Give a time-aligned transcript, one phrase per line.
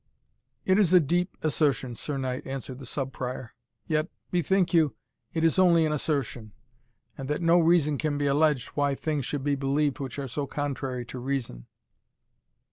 [0.65, 3.53] "It is a deep assertion, Sir Knight," answered the Sub Prior;
[3.85, 4.95] "yet, bethink you,
[5.31, 6.53] it is only an assertion,
[7.19, 10.47] and that no reason can be alleged why things should be believed which are so
[10.47, 11.67] contrary to reason.